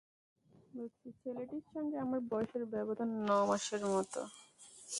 [1.19, 4.21] ছেলেটির সঙ্গে আমার বয়সের ব্যবধান ন মাসের মতো।